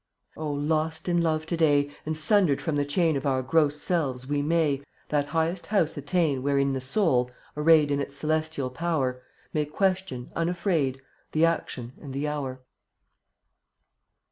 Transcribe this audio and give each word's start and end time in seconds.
mn§ 0.01 0.33
Oh, 0.41 0.51
lost 0.51 1.07
in 1.07 1.21
love 1.21 1.45
to 1.45 1.55
day, 1.55 1.83
d^ttldf 1.85 1.91
And 2.07 2.17
sundered 2.17 2.59
from 2.59 2.75
the 2.75 2.85
chain 2.85 3.13
^ 3.15 3.17
Of 3.19 3.27
our 3.27 3.43
gross 3.43 3.79
selves, 3.79 4.25
we 4.25 4.41
may 4.41 4.79
\J££' 4.79 4.83
That 5.09 5.27
highest 5.27 5.67
House 5.67 5.95
attain 5.95 6.41
Wherein 6.41 6.73
the 6.73 6.81
soul, 6.81 7.29
arrayed 7.55 7.91
In 7.91 7.99
its 7.99 8.15
celestial 8.15 8.71
power, 8.71 9.21
May 9.53 9.65
question, 9.65 10.31
unafraid, 10.35 10.99
The 11.33 11.45
Action 11.45 11.93
and 12.01 12.15
the 12.15 12.27
Hour. 12.27 12.63